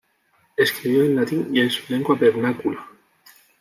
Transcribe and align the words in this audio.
Escribió 0.57 1.03
en 1.03 1.15
latín 1.15 1.49
y 1.55 1.59
en 1.61 1.69
su 1.69 1.93
lengua 1.93 2.15
vernácula. 2.15 2.83